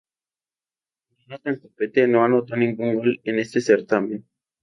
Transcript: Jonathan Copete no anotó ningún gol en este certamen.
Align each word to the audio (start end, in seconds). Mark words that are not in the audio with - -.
Jonathan 1.15 1.59
Copete 1.59 2.07
no 2.07 2.23
anotó 2.25 2.55
ningún 2.55 2.95
gol 2.95 3.21
en 3.23 3.37
este 3.37 3.61
certamen. 3.61 4.25